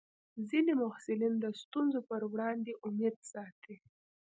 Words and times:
ځینې 0.49 0.73
محصلین 0.81 1.33
د 1.39 1.45
ستونزو 1.61 1.99
پر 2.09 2.21
وړاندې 2.31 2.73
امید 2.87 3.15
ساتي. 3.31 3.75